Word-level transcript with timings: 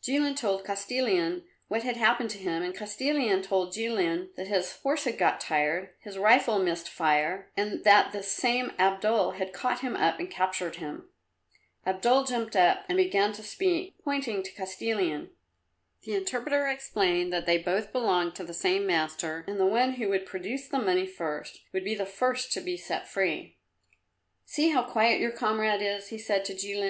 Jilin 0.00 0.36
told 0.36 0.64
Kostilin 0.64 1.42
what 1.66 1.82
had 1.82 1.96
happened 1.96 2.30
to 2.30 2.38
him, 2.38 2.62
and 2.62 2.72
Kostilin 2.72 3.42
told 3.42 3.72
Jilin 3.72 4.32
that 4.36 4.46
his 4.46 4.76
horse 4.82 5.02
had 5.02 5.18
got 5.18 5.40
tired, 5.40 5.90
his 5.98 6.16
rifle 6.16 6.60
missed 6.60 6.88
fire, 6.88 7.50
and 7.56 7.82
that 7.82 8.12
this 8.12 8.30
same 8.30 8.70
Abdul 8.78 9.32
had 9.32 9.52
caught 9.52 9.80
him 9.80 9.96
up 9.96 10.20
and 10.20 10.30
captured 10.30 10.76
him. 10.76 11.08
Abdul 11.84 12.22
jumped 12.22 12.54
up 12.54 12.84
and 12.88 12.98
began 12.98 13.32
to 13.32 13.42
speak, 13.42 13.96
pointing 14.04 14.46
at 14.46 14.54
Kostilin. 14.56 15.30
The 16.04 16.14
interpreter 16.14 16.68
explained 16.68 17.32
that 17.32 17.46
they 17.46 17.58
both 17.58 17.92
belonged 17.92 18.36
to 18.36 18.44
the 18.44 18.54
same 18.54 18.86
master, 18.86 19.42
and 19.48 19.56
that 19.58 19.64
the 19.64 19.70
one 19.70 19.94
who 19.94 20.08
would 20.10 20.24
produce 20.24 20.68
the 20.68 20.78
money 20.78 21.04
first 21.04 21.62
would 21.72 21.82
be 21.82 21.96
the 21.96 22.06
first 22.06 22.52
to 22.52 22.60
be 22.60 22.76
set 22.76 23.08
free. 23.08 23.56
"See 24.44 24.68
how 24.68 24.84
quiet 24.84 25.18
your 25.20 25.32
comrade 25.32 25.82
is," 25.82 26.10
he 26.10 26.16
said 26.18 26.44
to 26.44 26.54
Jilin. 26.54 26.88